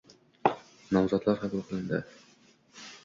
nomzodlar 0.97 1.37
qabul 1.43 1.63
qilindi 1.69 2.01